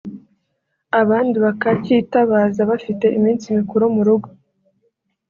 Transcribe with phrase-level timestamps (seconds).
[1.01, 4.27] abandi bakakitabaza bafite iminsi mikuru mu rugo